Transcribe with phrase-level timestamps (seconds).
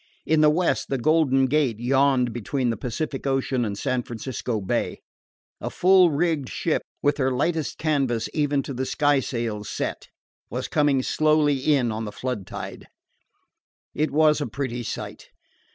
[0.25, 4.99] In the west the Golden Gate yawned between the Pacific Ocean and San Francisco Bay.
[5.59, 10.07] A full rigged ship, with her lightest canvas, even to the sky sails, set,
[10.49, 12.87] was coming slowly in on the flood tide.
[13.93, 15.29] It was a pretty sight.